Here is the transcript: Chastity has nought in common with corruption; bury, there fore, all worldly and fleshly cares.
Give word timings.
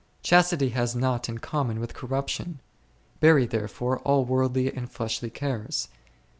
Chastity 0.23 0.69
has 0.69 0.95
nought 0.95 1.29
in 1.29 1.37
common 1.37 1.79
with 1.79 1.93
corruption; 1.93 2.59
bury, 3.19 3.45
there 3.45 3.67
fore, 3.67 3.99
all 3.99 4.25
worldly 4.25 4.73
and 4.75 4.89
fleshly 4.91 5.29
cares. 5.29 5.89